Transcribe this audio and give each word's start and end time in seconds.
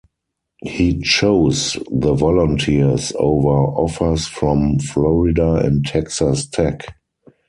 He 0.63 0.99
chose 1.03 1.77
the 1.91 2.15
Volunteers 2.15 3.13
over 3.19 3.49
offers 3.49 4.25
from 4.25 4.79
Florida 4.79 5.57
and 5.57 5.85
Texas 5.85 6.47
Tech. 6.47 6.87